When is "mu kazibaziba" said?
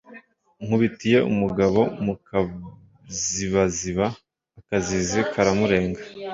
2.05-4.05